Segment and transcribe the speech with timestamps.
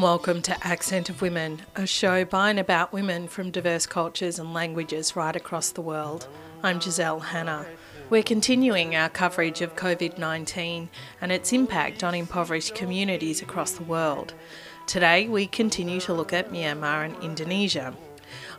[0.00, 4.38] And welcome to Accent of Women, a show by and about women from diverse cultures
[4.38, 6.26] and languages right across the world.
[6.62, 7.66] I'm Giselle Hanna.
[8.08, 10.88] We're continuing our coverage of COVID 19
[11.20, 14.32] and its impact on impoverished communities across the world.
[14.86, 17.94] Today, we continue to look at Myanmar and Indonesia.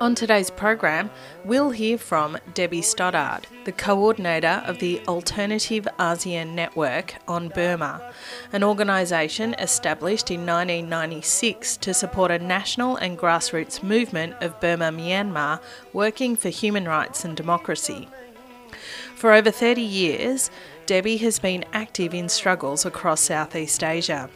[0.02, 1.12] On today's program,
[1.46, 8.12] we'll hear from Debbie Stothard, the coordinator of the Alternative ASEAN Network on Burma,
[8.52, 15.62] an organisation established in 1996 to support a national and grassroots movement of Burma Myanmar
[15.94, 18.10] working for human rights and democracy.
[19.16, 20.50] For over 30 years,
[20.88, 24.32] Debbie has been active in struggles across Southeast Asia.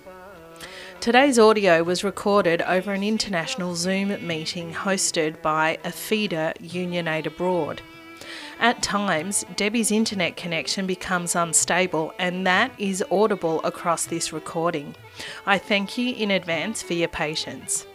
[1.01, 7.81] Today's audio was recorded over an international Zoom meeting hosted by APHEDA Union Aid Abroad.
[8.59, 14.95] At times, Debbie's internet connection becomes unstable, and that is audible across this recording.
[15.45, 17.85] I thank you in advance for your patience.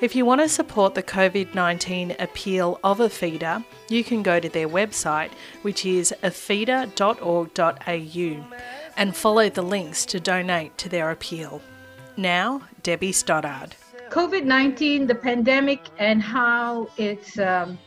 [0.00, 4.48] If you want to support the COVID 19 appeal of APHEDA, you can go to
[4.48, 5.30] their website,
[5.62, 6.96] which is apheda.org.au,
[8.96, 11.62] and follow the links to donate to their appeal.
[12.20, 13.72] Now, Debbie Stothard.
[14.10, 17.38] COVID 19, the pandemic, and how it's.
[17.38, 17.78] Um,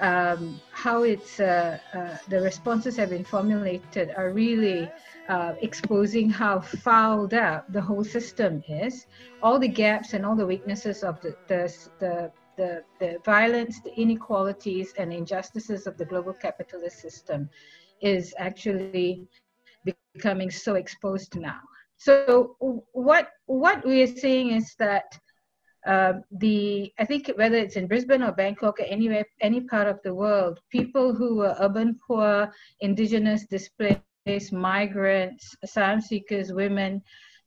[0.00, 4.90] um, how it's uh, uh, the responses have been formulated are really
[5.28, 9.06] uh, exposing how fouled up the whole system is,
[9.42, 13.94] all the gaps and all the weaknesses of the the, the the, the violence, the
[14.00, 17.48] inequalities, and injustices of the global capitalist system
[18.00, 19.26] is actually
[20.14, 21.60] becoming so exposed now.
[22.04, 22.56] So
[22.92, 25.04] what what we are seeing is that
[25.86, 30.00] uh, the I think whether it's in Brisbane or Bangkok or anywhere any part of
[30.02, 37.02] the world, people who were urban poor, indigenous displaced, migrants, asylum seekers, women,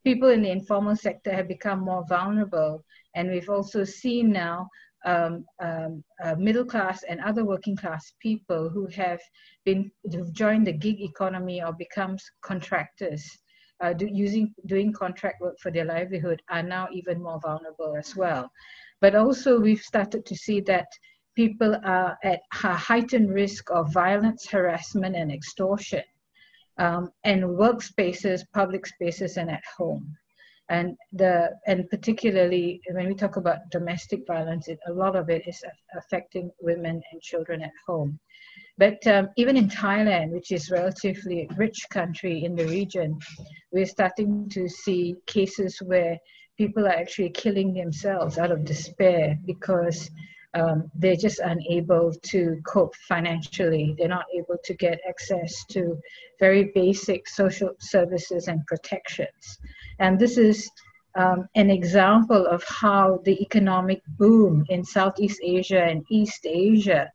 [0.06, 4.70] people in the informal sector have become more vulnerable, and we've also seen now.
[5.06, 9.20] Um, um, uh, middle class and other working class people who have
[9.64, 13.24] been who've joined the gig economy or becomes contractors
[13.81, 18.16] uh, do, using doing contract work for their livelihood are now even more vulnerable as
[18.16, 18.50] well.
[19.02, 20.88] But also we've started to see that
[21.36, 26.03] people are at heightened risk of violence, harassment, and extortion,
[26.78, 30.16] um, and workspaces, public spaces, and at home.
[30.69, 35.44] And the and particularly when we talk about domestic violence, it, a lot of it
[35.47, 35.64] is
[35.96, 38.19] affecting women and children at home.
[38.78, 43.20] But um, even in Thailand, which is relatively rich country in the region,
[43.72, 46.18] we're starting to see cases where
[46.58, 50.10] people are actually killing themselves out of despair because
[50.56, 53.96] um, they're just unable to cope financially.
[53.98, 55.98] They're not able to get access to
[56.40, 59.60] very basic social services and protections.
[60.00, 60.70] And this is
[61.16, 67.12] um, an example of how the economic boom in Southeast Asia and East Asia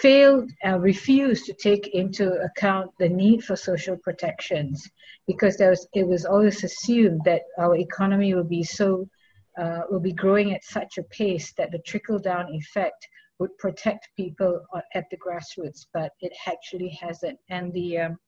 [0.00, 4.88] failed and refused to take into account the need for social protections
[5.26, 9.08] because there was, it was always assumed that our economy will be so
[9.56, 13.06] uh, will be growing at such a pace that the trickle down effect
[13.38, 14.60] would protect people
[14.94, 17.38] at the grassroots, but it actually hasn't.
[17.50, 18.18] And the um,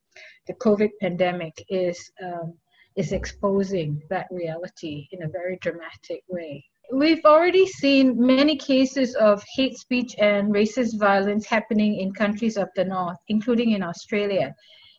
[0.47, 2.55] the COVID pandemic is um,
[2.97, 9.43] is exposing that reality in a very dramatic way we've already seen many cases of
[9.55, 14.55] hate speech and racist violence happening in countries of the north, including in Australia.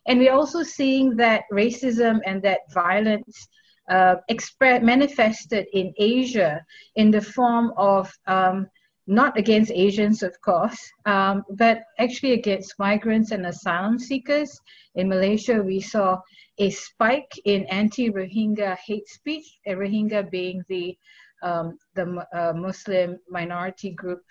[0.06, 3.48] And we're also seeing that racism and that violence
[3.90, 4.16] uh,
[4.62, 6.64] manifested in Asia
[6.96, 8.66] in the form of um,
[9.06, 14.60] not against Asians, of course, um, but actually against migrants and asylum seekers.
[14.94, 16.18] In Malaysia, we saw
[16.58, 20.96] a spike in anti Rohingya hate speech, Rohingya being the
[21.42, 24.22] um, the uh, Muslim minority group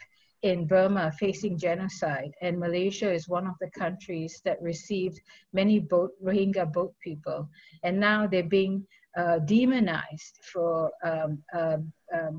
[0.43, 5.19] in Burma facing genocide, and Malaysia is one of the countries that received
[5.51, 7.49] many boat, Rohingya boat people,
[7.83, 8.85] and now they're being
[9.17, 11.77] uh, demonized for um, uh,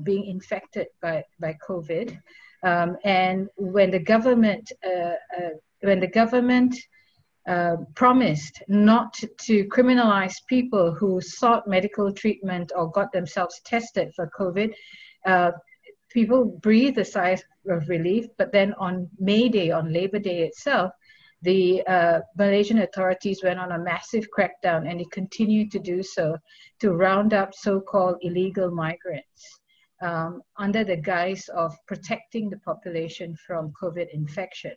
[0.03, 2.17] being infected by, by COVID.
[2.63, 5.49] Um, and when the government, uh, uh,
[5.81, 6.75] when the government
[7.49, 14.29] uh, promised not to criminalize people who sought medical treatment or got themselves tested for
[14.39, 14.71] COVID.
[15.25, 15.51] Uh,
[16.11, 17.35] people breathed a sigh
[17.67, 20.91] of relief, but then on May Day, on Labor Day itself,
[21.41, 26.37] the uh, Malaysian authorities went on a massive crackdown and they continued to do so
[26.79, 29.59] to round up so called illegal migrants
[30.03, 34.75] um, under the guise of protecting the population from COVID infection.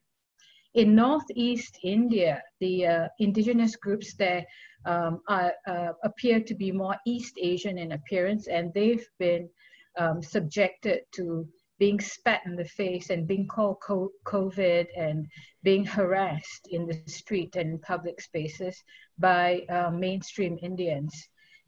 [0.75, 4.47] In Northeast India, the uh, indigenous groups there
[4.87, 9.51] um, are, uh, appear to be more East Asian in appearance, and they've been
[9.99, 11.47] um, subjected to
[11.79, 13.77] being spat in the face and being called
[14.25, 15.27] COVID and
[15.63, 18.83] being harassed in the street and in public spaces
[19.19, 21.13] by uh, mainstream Indians.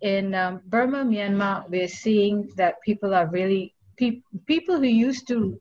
[0.00, 5.60] In um, Burma, Myanmar, we're seeing that people are really, pe- people who used to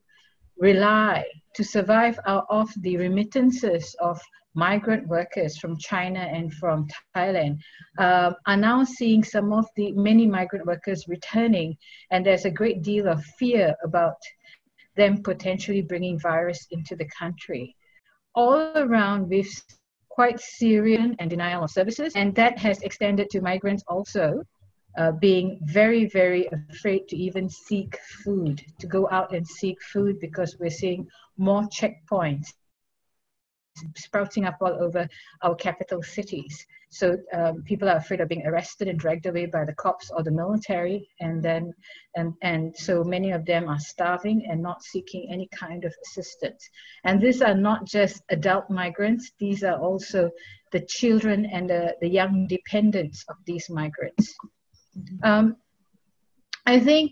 [0.57, 4.19] rely to survive out of the remittances of
[4.55, 7.57] migrant workers from China and from Thailand
[7.97, 11.75] uh, are now seeing some of the many migrant workers returning,
[12.11, 14.17] and there's a great deal of fear about
[14.95, 17.75] them potentially bringing virus into the country.
[18.35, 19.49] All around, we've
[20.09, 24.43] quite Syrian and denial of services, and that has extended to migrants also.
[24.95, 30.19] Uh, being very, very afraid to even seek food, to go out and seek food
[30.19, 31.07] because we're seeing
[31.37, 32.53] more checkpoints
[33.95, 35.07] sprouting up all over
[35.41, 36.65] our capital cities.
[36.91, 40.21] So um, people are afraid of being arrested and dragged away by the cops or
[40.21, 41.73] the military, and then
[42.15, 46.69] and and so many of them are starving and not seeking any kind of assistance.
[47.03, 50.29] And these are not just adult migrants; these are also
[50.71, 54.35] the children and the, the young dependents of these migrants.
[55.23, 55.57] Um,
[56.65, 57.11] I think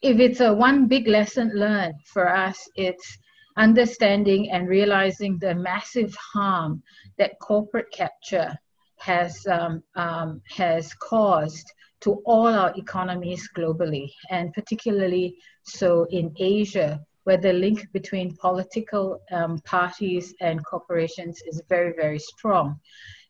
[0.00, 3.18] if it's a one big lesson learned for us, it's
[3.56, 6.82] understanding and realizing the massive harm
[7.18, 8.56] that corporate capture
[8.98, 11.70] has um, um, has caused
[12.00, 19.20] to all our economies globally, and particularly so in Asia, where the link between political
[19.30, 22.76] um, parties and corporations is very, very strong.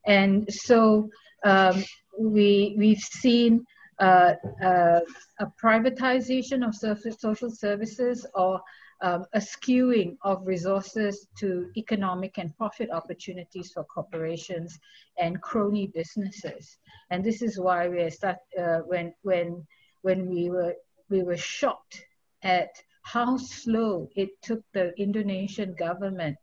[0.06, 1.10] And so
[1.44, 1.84] um,
[2.18, 3.64] we we've seen
[3.98, 5.00] uh, uh,
[5.40, 8.60] a privatization of social services or
[9.02, 14.78] um, a skewing of resources to economic and profit opportunities for corporations
[15.18, 16.78] and crony businesses.
[17.10, 19.66] And this is why we start uh, when when
[20.02, 20.74] when we were
[21.10, 22.04] we were shocked
[22.42, 22.70] at
[23.02, 26.36] how slow it took the Indonesian government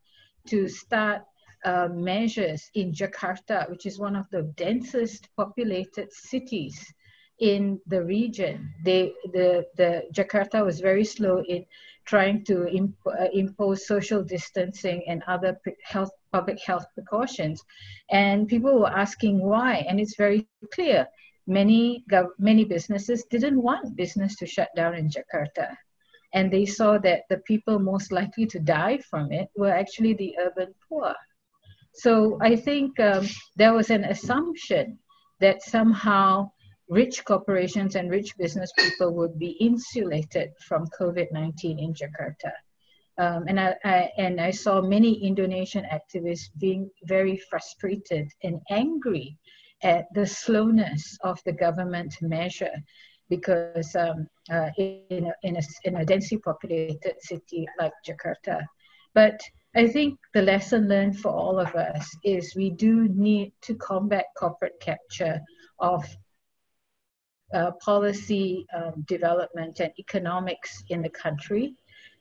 [0.48, 1.24] to start
[1.66, 6.94] uh, measures in Jakarta, which is one of the densest populated cities
[7.40, 8.74] in the region.
[8.84, 11.66] They, the, the Jakarta was very slow in
[12.06, 17.64] trying to imp- uh, impose social distancing and other health, public health precautions.
[18.10, 21.08] And people were asking why, and it's very clear.
[21.48, 22.04] Many,
[22.38, 25.76] many businesses didn't want business to shut down in Jakarta.
[26.34, 30.36] And they saw that the people most likely to die from it were actually the
[30.40, 31.16] urban poor.
[31.94, 35.00] So I think um, there was an assumption
[35.40, 36.52] that somehow
[36.90, 42.52] rich corporations and rich business people would be insulated from COVID-19 in Jakarta.
[43.18, 49.38] Um, and, I, I, and I saw many Indonesian activists being very frustrated and angry
[49.84, 52.74] at the slowness of the government measure
[53.30, 58.66] because um, uh, in, a, in, a, in a densely populated city like Jakarta.
[59.14, 59.40] But
[59.76, 64.26] I think the lesson learned for all of us is we do need to combat
[64.38, 65.40] corporate capture
[65.80, 66.04] of
[67.54, 71.76] uh, policy um, development and economics in the country.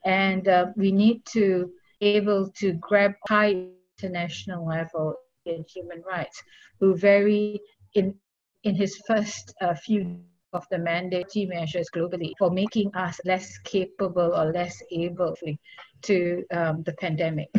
[0.05, 3.67] And uh, we need to be able to grab high
[3.99, 5.15] international level
[5.45, 6.43] in human rights,
[6.81, 7.61] who very
[7.95, 8.15] in
[8.65, 10.21] in his first uh, few
[10.53, 15.37] of the mandatory measures globally for making us less capable or less able
[16.03, 17.51] to um, the pandemic.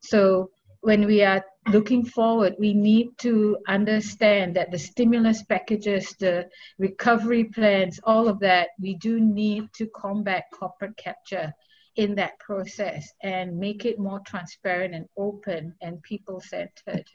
[0.00, 6.48] So when we are looking forward, we need to understand that the stimulus packages, the
[6.78, 11.52] recovery plans, all of that, we do need to combat corporate capture
[11.96, 17.06] in that process and make it more transparent and open and people centered.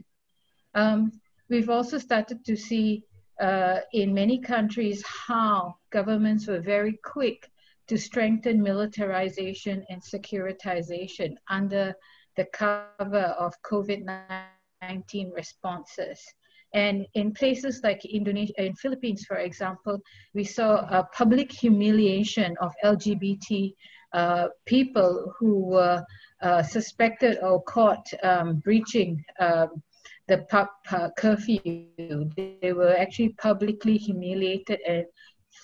[0.74, 1.12] Um,
[1.50, 3.04] we've also started to see
[3.42, 7.52] uh, in many countries how governments were very quick
[7.88, 11.94] to strengthen militarization and securitization under
[12.38, 14.06] the cover of COVID
[14.82, 16.24] 19 responses.
[16.74, 20.00] And in places like Indonesia, in Philippines, for example,
[20.34, 23.74] we saw a public humiliation of LGBT
[24.14, 26.04] uh, people who were
[26.42, 29.82] uh, suspected or caught um, breaching um,
[30.32, 30.70] the pub,
[31.18, 31.60] curfew.
[32.38, 35.06] They were actually publicly humiliated and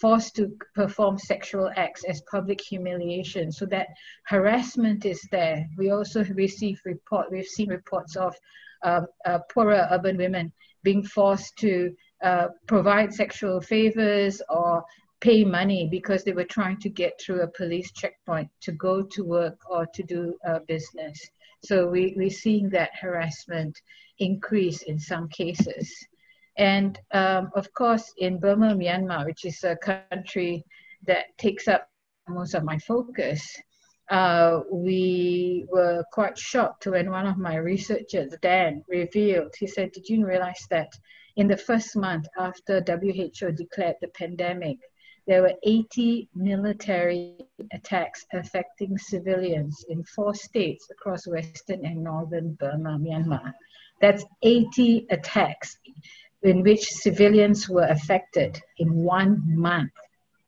[0.02, 3.50] forced to perform sexual acts as public humiliation.
[3.50, 3.88] So that
[4.26, 5.66] harassment is there.
[5.78, 7.32] We also receive report.
[7.32, 8.36] We've seen reports of
[8.84, 10.52] um, uh, poorer urban women
[10.84, 14.84] being forced to uh, provide sexual favors or
[15.22, 19.24] pay money because they were trying to get through a police checkpoint to go to
[19.24, 21.18] work or to do uh, business.
[21.64, 23.80] So we, we're seeing that harassment
[24.20, 25.94] increase in some cases.
[26.58, 30.64] And um, of course, in Burma, Myanmar, which is a country
[31.06, 31.90] that takes up
[32.28, 33.48] most of my focus,
[34.10, 40.08] uh, we were quite shocked when one of my researchers, Dan, revealed, he said, Did
[40.08, 40.90] you realize that
[41.36, 44.78] in the first month after WHO declared the pandemic,
[45.28, 47.36] there were 80 military
[47.74, 53.54] attacks affecting civilians in four states across western and northern Burma, Myanmar.
[54.02, 55.78] That's 80 attacks
[56.44, 59.92] in which civilians were affected in one month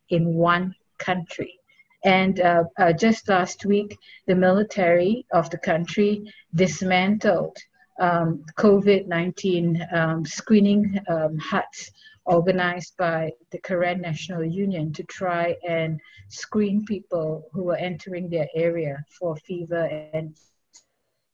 [0.10, 1.60] in one country.
[2.04, 7.58] And uh, uh, just last week, the military of the country dismantled
[8.00, 11.92] um, COVID 19 um, screening um, huts
[12.30, 18.48] organized by the Karen National Union to try and screen people who were entering their
[18.54, 20.38] area for fever and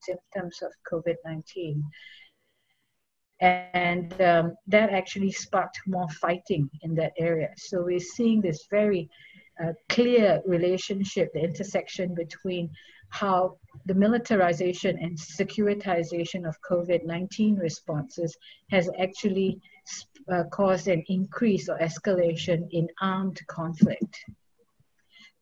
[0.02, 1.84] symptoms of COVID 19.
[3.42, 7.50] And um, that actually sparked more fighting in that area.
[7.58, 9.10] So we're seeing this very
[9.62, 12.70] uh, clear relationship, the intersection between
[13.10, 18.38] how the militarization and securitization of COVID 19 responses
[18.72, 19.60] has actually
[20.32, 20.44] uh,
[20.88, 24.26] an increase or escalation in armed conflict.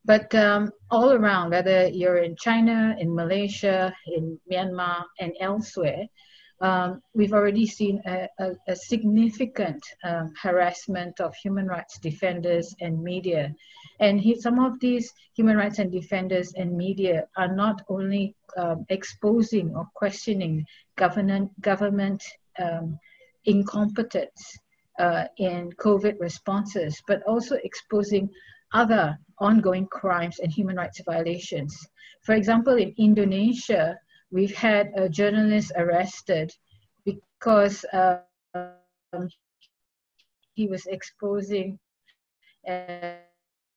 [0.05, 6.07] But um, all around, whether you're in China, in Malaysia, in Myanmar, and elsewhere,
[6.59, 13.01] um, we've already seen a, a, a significant um, harassment of human rights defenders and
[13.01, 13.53] media.
[13.99, 18.85] And he, some of these human rights and defenders and media are not only um,
[18.89, 22.23] exposing or questioning government, government
[22.59, 22.99] um,
[23.45, 24.57] incompetence
[24.99, 28.29] uh, in COVID responses, but also exposing
[28.73, 31.75] other ongoing crimes and human rights violations.
[32.23, 33.97] For example, in Indonesia,
[34.31, 36.51] we've had a journalist arrested
[37.05, 39.29] because um,
[40.53, 41.79] he was exposing
[42.67, 43.15] uh,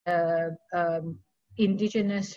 [0.07, 1.19] uh, um,
[1.59, 2.37] indigenous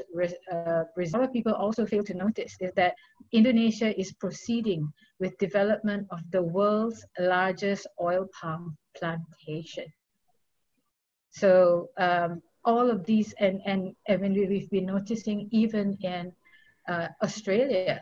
[0.52, 0.84] uh,
[1.24, 2.96] of people also fail to notice is that
[3.32, 9.86] Indonesia is proceeding with development of the world's largest oil palm plantation.
[11.32, 16.32] So um, all of these, and, and, and we've been noticing even in
[16.88, 18.02] uh, Australia,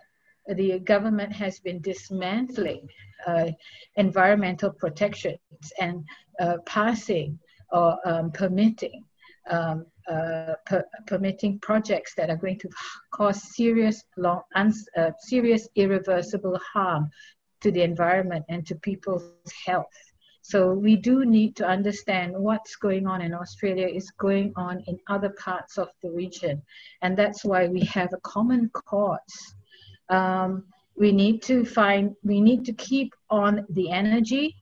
[0.55, 2.87] the government has been dismantling
[3.25, 3.51] uh,
[3.95, 5.39] environmental protections
[5.79, 6.05] and
[6.39, 7.37] uh, passing
[7.71, 9.03] or um, permitting
[9.49, 12.69] um, uh, per permitting projects that are going to
[13.11, 17.09] cause serious, long, uh, serious irreversible harm
[17.61, 19.23] to the environment and to people's
[19.65, 19.97] health.
[20.41, 24.97] So we do need to understand what's going on in Australia is going on in
[25.07, 26.61] other parts of the region.
[27.01, 29.55] And that's why we have a common cause.
[30.07, 30.63] Um,
[30.95, 34.55] we need to find, we need to keep on the energy.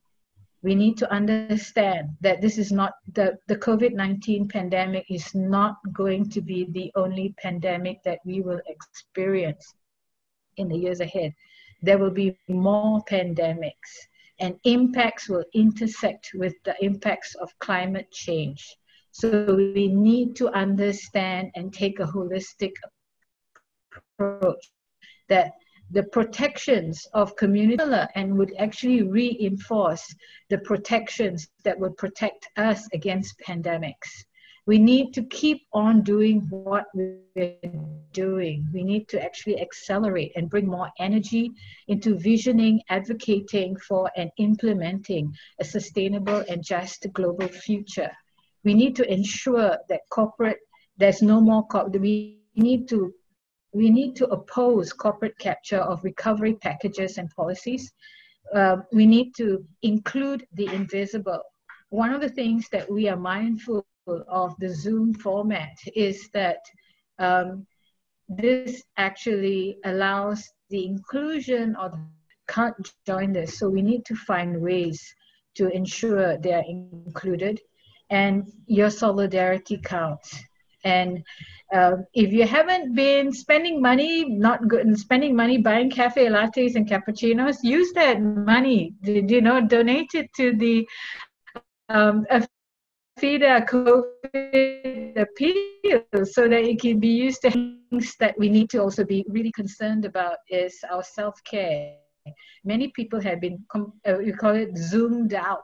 [0.65, 6.27] We need to understand that this is not, the, the COVID-19 pandemic is not going
[6.31, 9.75] to be the only pandemic that we will experience
[10.57, 11.35] in the years ahead.
[11.83, 13.91] There will be more pandemics
[14.39, 18.75] and impacts will intersect with the impacts of climate change.
[19.11, 22.73] So we need to understand and take a holistic
[24.17, 24.71] approach
[25.29, 25.51] that
[25.91, 27.83] the protections of community
[28.15, 30.13] and would actually reinforce
[30.49, 34.25] the protections that would protect us against pandemics
[34.67, 37.55] we need to keep on doing what we're
[38.13, 38.67] doing.
[38.73, 41.51] We need to actually accelerate and bring more energy
[41.87, 48.11] into visioning, advocating for, and implementing a sustainable and just global future.
[48.63, 50.57] We need to ensure that corporate,
[50.97, 53.13] there's no more, we need to
[53.75, 57.91] we need to oppose corporate capture of recovery packages and policies.
[58.53, 61.41] Uh, we need to include the invisible.
[61.89, 63.85] One of the things that we are mindful
[64.29, 66.59] of the Zoom format is that
[67.19, 67.67] um,
[68.29, 71.99] this actually allows the inclusion of
[72.47, 73.59] can't join this.
[73.59, 75.01] So we need to find ways
[75.55, 77.59] to ensure they are included
[78.09, 80.43] and your solidarity counts.
[80.85, 81.23] And
[81.73, 86.87] uh, if you haven't been spending money, not good, spending money buying cafe lattes and
[86.87, 88.93] cappuccinos, use that money.
[89.01, 90.87] You know, donate it to the
[91.89, 98.69] um, our COVID appeal so that it can be used to things that we need
[98.69, 101.95] to also be really concerned about is our self-care.
[102.63, 105.63] Many people have been, uh, we call it zoomed out.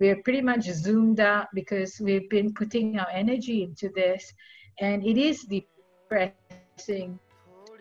[0.00, 4.32] We are pretty much zoomed out because we've been putting our energy into this
[4.80, 7.18] and it is depressing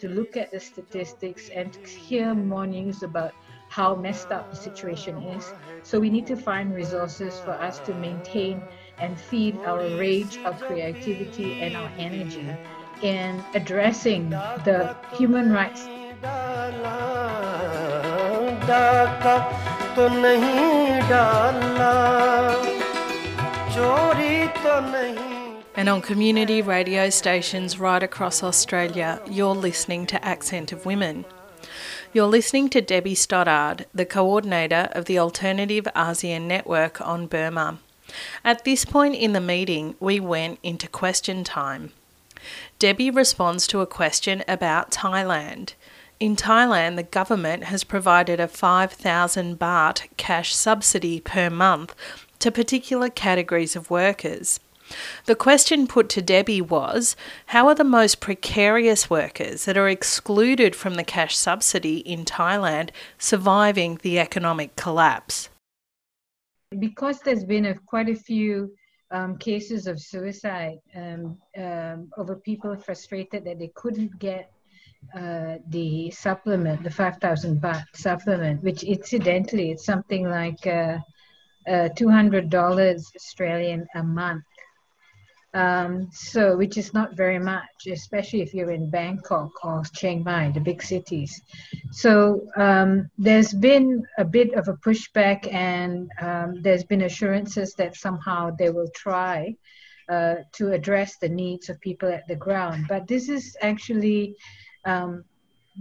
[0.01, 1.73] to look at the statistics and
[2.07, 3.31] hear more news about
[3.69, 5.45] how messed up the situation is.
[5.83, 8.61] So we need to find resources for us to maintain
[8.99, 12.45] and feed our rage, our creativity, and our energy
[13.01, 15.87] in addressing the human rights.
[25.75, 31.25] And on community radio stations right across Australia, you're listening to Accent of Women.
[32.13, 37.79] You're listening to Debbie Stothard, the coordinator of the Alternative ASEAN Network on Burma.
[38.45, 41.91] At this point in the meeting, we went into question time.
[42.77, 45.73] Debbie responds to a question about Thailand.
[46.19, 51.95] In Thailand, the government has provided a 5,000 baht cash subsidy per month
[52.39, 54.59] to particular categories of workers.
[55.27, 57.15] The question put to Debbie was
[57.47, 62.89] How are the most precarious workers that are excluded from the cash subsidy in Thailand
[63.17, 65.47] surviving the economic collapse?
[66.77, 68.73] Because there's been a, quite a few
[69.11, 74.51] um, cases of suicide um, um, over people frustrated that they couldn't get
[75.15, 80.97] uh, the supplement, the 5,000 baht supplement, which incidentally it's something like uh,
[81.67, 84.43] uh, $200 Australian a month.
[85.55, 90.51] Um, so, which is not very much, especially if you're in Bangkok or Chiang Mai,
[90.51, 91.41] the big cities.
[91.91, 97.95] So, um, there's been a bit of a pushback, and um, there's been assurances that
[97.95, 99.55] somehow they will try
[100.07, 102.85] uh, to address the needs of people at the ground.
[102.87, 104.35] But this is actually
[104.85, 105.23] um,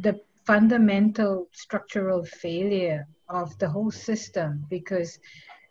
[0.01, 5.19] the fundamental structural failure of the whole system because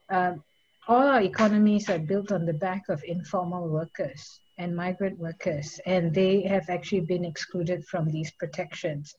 [0.09, 0.43] um,
[0.87, 6.13] all our economies are built on the back of informal workers and migrant workers, and
[6.13, 9.15] they have actually been excluded from these protections.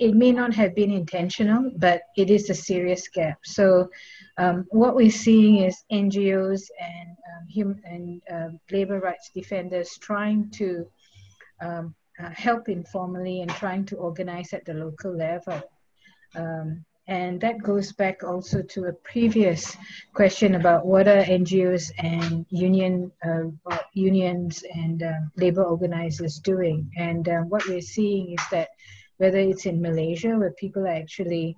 [0.00, 3.38] It may not have been intentional, but it is a serious gap.
[3.44, 3.90] So,
[4.38, 10.50] um, what we're seeing is NGOs and, um, human, and uh, labor rights defenders trying
[10.52, 10.86] to
[11.60, 15.60] um, uh, help informally and trying to organize at the local level.
[16.34, 19.76] Um, and that goes back also to a previous
[20.14, 26.90] question about what are NGOs and union uh, unions and uh, labor organizers doing.
[26.96, 28.70] And uh, what we're seeing is that
[29.18, 31.56] whether it's in Malaysia, where people are actually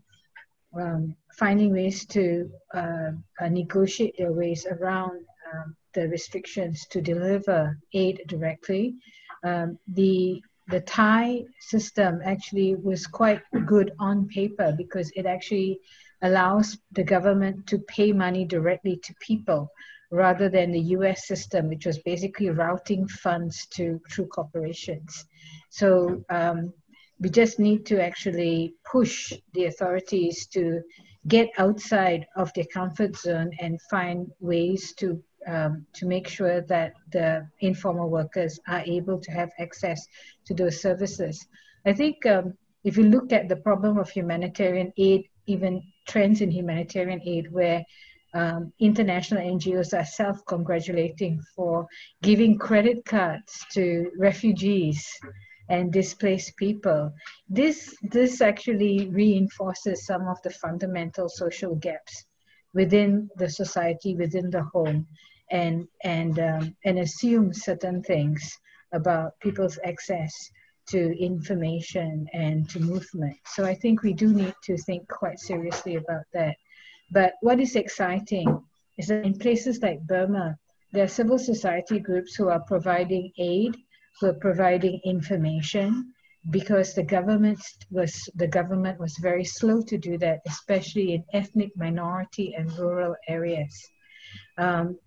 [0.79, 7.79] um, finding ways to uh, uh, negotiate their ways around um, the restrictions to deliver
[7.95, 8.95] aid directly,
[9.45, 15.81] um, the the Thai system actually was quite good on paper because it actually
[16.23, 19.71] allows the government to pay money directly to people
[20.11, 25.25] rather than the US system, which was basically routing funds to through corporations.
[25.71, 26.73] So um,
[27.21, 30.83] we just need to actually push the authorities to
[31.29, 36.95] get outside of their comfort zone and find ways to um, to make sure that
[37.13, 40.07] the informal workers are able to have access
[40.47, 41.47] to those services.
[41.87, 42.55] I think um,
[42.85, 47.85] if you look at the problem of humanitarian aid, even trends in humanitarian aid where
[48.35, 51.87] um, international NGOs are self congratulating for
[52.23, 55.09] giving credit cards to refugees
[55.69, 57.13] and displaced people.
[57.49, 62.25] This, this actually reinforces some of the fundamental social gaps
[62.75, 65.07] within the society, within the home
[65.51, 68.59] and and um, and assume certain things
[68.93, 70.33] about people's access
[70.89, 73.37] to information and to movement.
[73.47, 76.57] So I think we do need to think quite seriously about that.
[77.11, 78.63] But what is exciting
[78.99, 80.57] is that in places like Burma,
[80.93, 83.77] there are civil society groups who are providing aid,
[84.21, 86.13] who are providing information,
[86.51, 91.77] because the government was the government was very slow to do that, especially in ethnic
[91.77, 93.75] minority and rural areas.
[94.59, 94.99] Um,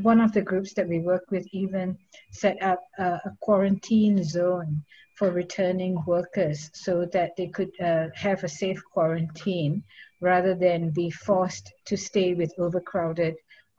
[0.00, 1.98] one of the groups that we work with even
[2.30, 4.82] set up a, a quarantine zone
[5.14, 9.84] for returning workers so that they could uh, have a safe quarantine
[10.20, 13.34] rather than be forced to stay with overcrowded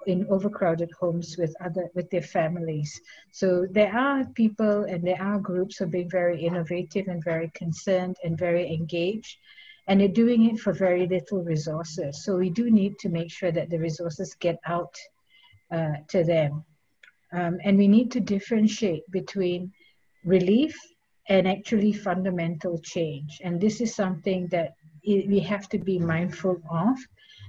[0.06, 3.00] in overcrowded homes with other with their families.
[3.32, 7.50] So there are people and there are groups who are being very innovative and very
[7.56, 9.38] concerned and very engaged
[9.88, 12.24] and they're doing it for very little resources.
[12.24, 14.96] So we do need to make sure that the resources get out
[15.72, 16.64] uh, to them.
[17.34, 19.74] Um, and we need to differentiate between
[20.24, 20.80] relief
[21.30, 23.42] and actually fundamental change.
[23.44, 26.98] And this is something that we have to be mindful of.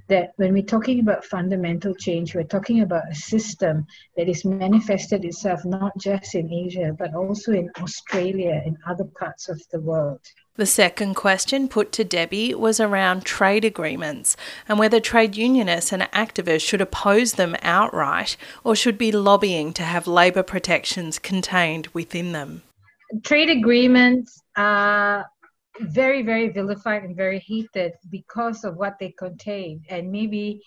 [0.08, 3.86] That when we're talking about fundamental change, we're talking about a system
[4.18, 9.48] that is manifested itself not just in Asia, but also in Australia and other parts
[9.48, 10.20] of the world.
[10.56, 14.36] The second question put to Debbie was around trade agreements
[14.68, 19.82] and whether trade unionists and activists should oppose them outright or should be lobbying to
[19.82, 22.62] have labour protections contained within them.
[23.24, 25.26] Trade agreements are
[25.80, 30.62] very, very vilified and very hated because of what they contain, and maybe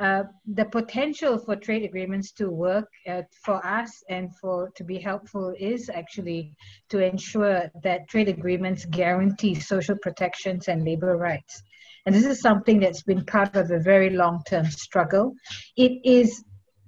[0.00, 4.98] uh, the potential for trade agreements to work uh, for us and for to be
[4.98, 6.56] helpful is actually
[6.88, 11.62] to ensure that trade agreements guarantee social protections and labor rights.
[12.06, 15.34] And this is something that's been part of a very long-term struggle.
[15.76, 16.42] It is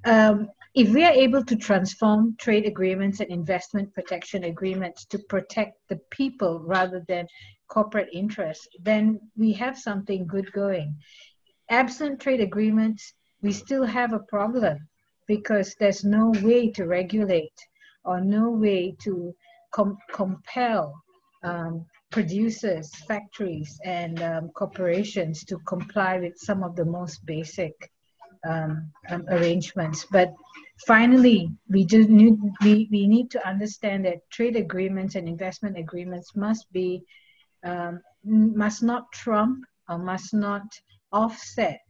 [0.06, 5.76] um, if we are able to transform trade agreements and investment protection agreements to protect
[5.90, 7.26] the people rather than
[7.68, 10.96] corporate interests, then we have something good going
[11.72, 14.86] absent trade agreements, we still have a problem
[15.26, 17.58] because there's no way to regulate
[18.04, 19.34] or no way to
[19.72, 20.94] com- compel
[21.42, 27.74] um, producers, factories, and um, corporations to comply with some of the most basic
[28.44, 30.04] um, um arrangements.
[30.10, 30.34] But
[30.86, 36.34] finally, we just need we, we need to understand that trade agreements and investment agreements
[36.34, 37.02] must be
[37.64, 40.66] um, must not trump or must not
[41.12, 41.82] offset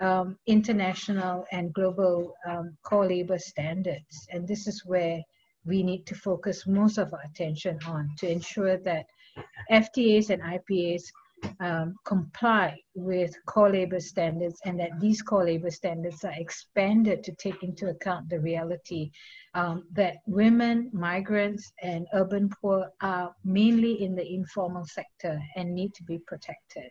[0.00, 4.26] um, international and global um, core labor standards.
[4.30, 5.22] And this is where
[5.64, 9.06] we need to focus most of our attention on to ensure that
[9.70, 11.04] FTAs and IPAs
[11.60, 17.32] um, comply with core labor standards and that these core labor standards are expanded to
[17.32, 19.10] take into account the reality
[19.54, 25.92] um, that women, migrants, and urban poor are mainly in the informal sector and need
[25.94, 26.90] to be protected.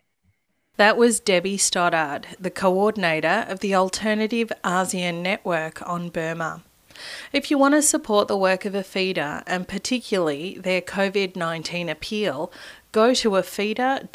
[0.78, 6.62] That was Debbie Stothard, the coordinator of the Alternative ASEAN Network on Burma.
[7.30, 12.50] If you want to support the work of APHEDA and particularly their COVID 19 appeal,
[12.90, 14.08] go to apheda.org.au.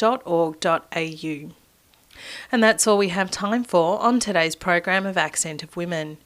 [2.51, 6.17] And that's all we have time for on today's program of Accent of Women.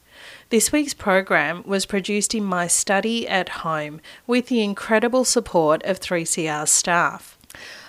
[0.48, 6.00] This week's program was produced in my study at home with the incredible support of
[6.00, 7.36] 3CR staff.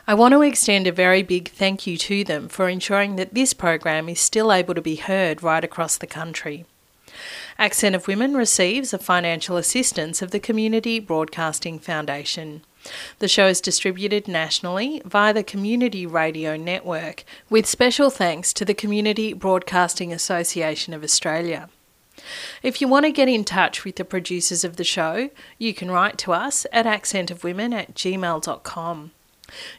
[0.05, 3.53] I want to extend a very big thank you to them for ensuring that this
[3.53, 6.65] program is still able to be heard right across the country.
[7.57, 12.63] Accent of Women receives a financial assistance of the Community Broadcasting Foundation.
[13.19, 18.73] The show is distributed nationally via the Community Radio Network, with special thanks to the
[18.73, 21.69] Community Broadcasting Association of Australia.
[22.61, 25.89] If you want to get in touch with the producers of the show, you can
[25.89, 29.11] write to us at accentofwomen at gmail.com.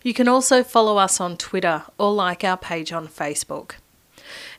[0.02, 3.72] You can also follow us on Twitter or like our page on Facebook.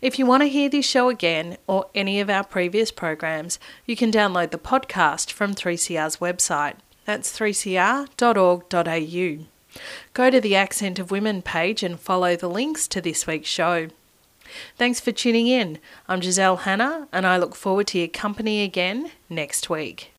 [0.01, 3.95] If you want to hear this show again or any of our previous programs, you
[3.95, 6.75] can download the podcast from 3CR's website.
[7.05, 9.45] That's 3cr.org.au.
[10.13, 13.89] Go to the Accent of Women page and follow the links to this week's show.
[14.77, 15.79] Thanks for tuning in.
[16.07, 20.11] I'm Giselle Hanna, and I look forward to your company again next week.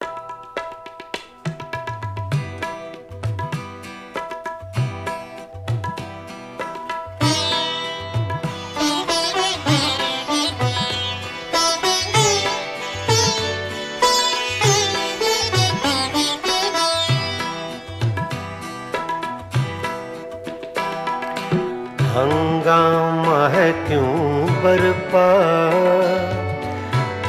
[22.17, 25.25] हंगामा है क्यों बरपा?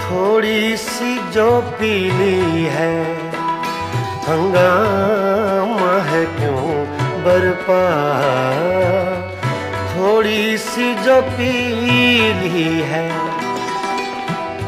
[0.03, 2.95] थोड़ी सी जो पीली है,
[4.27, 6.63] हंगामा है क्यों
[7.25, 7.81] बरपा?
[9.91, 13.09] थोड़ी सी जो पीली है,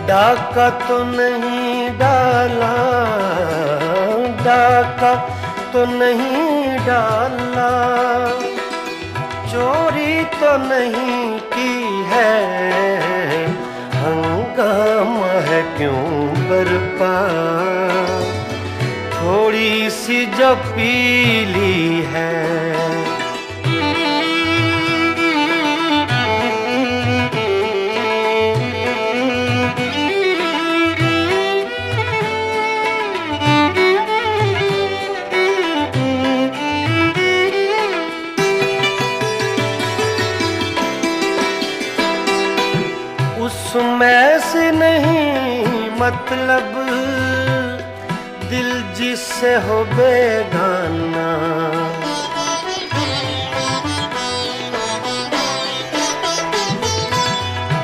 [0.08, 2.76] डाका तो नहीं डाला,
[4.44, 5.16] डाका
[5.74, 7.70] तो नहीं डाला।
[9.52, 9.89] चोरी
[10.24, 12.50] तो नहीं की है।
[13.94, 17.16] हंगामा है क्यों बरपा?
[19.20, 23.09] थोड़ी सी जो पीली है।
[46.10, 46.72] मतलब
[48.50, 51.28] दिल जिससे हो बेगाना।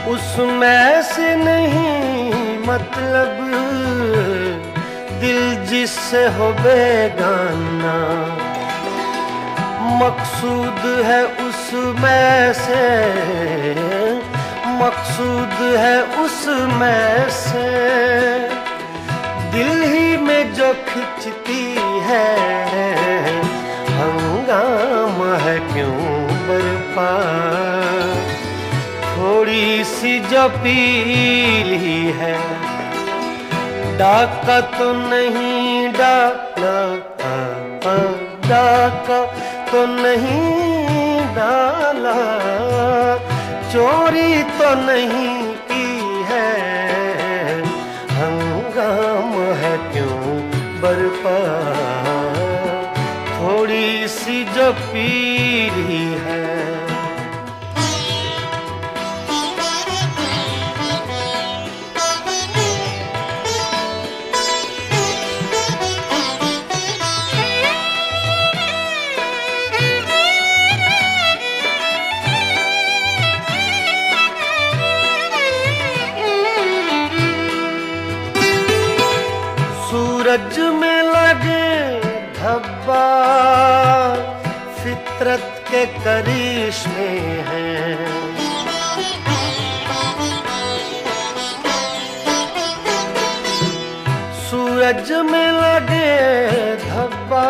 [0.08, 3.38] उसमें से नहीं मतलब
[5.22, 7.96] दिल जिससे हो बेगाना।
[10.02, 12.86] मकसूद है उसमें से,
[14.80, 17.25] मकसूद है उसमें
[29.18, 32.38] थोड़ी सी जो पीली है
[33.98, 36.76] डाका तो नहीं डाला
[38.50, 39.20] डाका
[39.72, 42.16] तो नहीं डाला।
[43.72, 45.88] चोरी तो नहीं की
[46.24, 46.52] है।
[48.12, 50.36] हंगाम है क्यों
[50.82, 51.38] बरपा?
[53.32, 54.72] थोड़ी सी जो
[80.26, 82.00] सूरज में लगे
[82.34, 83.02] धब्बा।
[84.84, 87.10] फितरत के करिश्मे
[87.50, 88.08] हैं।
[94.50, 97.46] सूरज में लगे धब्बा।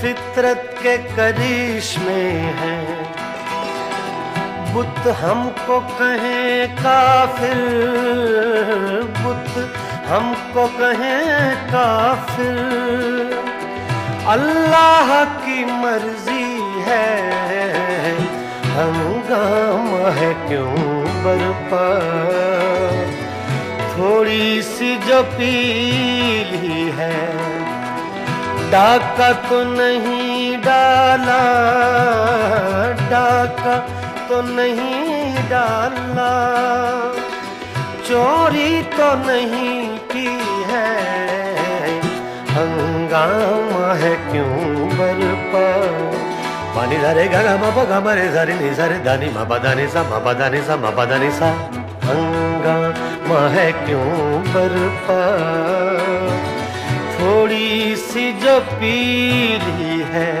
[0.00, 2.22] फितरत के करिश्मे
[2.60, 3.18] हैं।
[4.74, 7.56] बुत हमको कहे काफिर
[9.18, 9.67] बुत
[10.08, 12.56] हमको कहें काफिर।
[14.28, 15.10] अल्लाह
[15.42, 16.46] की मर्ज़ी
[16.86, 17.08] है,
[18.72, 20.74] हंगामा है क्यों
[21.24, 21.86] बरपा?
[23.92, 25.22] थोड़ी सी जो
[26.98, 27.14] है,
[28.70, 31.42] डाका तो नहीं डाला,
[33.10, 33.76] डाका
[34.28, 36.32] तो नहीं डाला।
[38.08, 39.87] चोरी तो नहीं
[40.70, 41.92] है।
[42.50, 45.66] हंगामा है क्यों बरपा
[46.76, 49.44] पानी धरे गा मा पा गा मा रे सा रे नि सा रे धा मा
[49.50, 51.48] पा धा नि सा मा पा धा नि सा मा पा धा नि सा।
[52.04, 54.10] हंगामा है क्यों
[54.52, 55.20] बरपा
[57.14, 60.32] थोड़ी सी जो पीली है